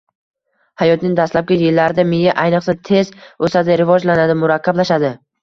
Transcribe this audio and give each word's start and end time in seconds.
Hayotning 0.85 1.11
dastlabki 1.19 1.57
yillarida 1.63 2.05
miya 2.13 2.33
ayniqsa 2.45 2.75
tez 2.91 3.13
o‘sadi, 3.49 3.77
rivojlanadi, 3.83 4.39
murakkablashadi. 4.43 5.15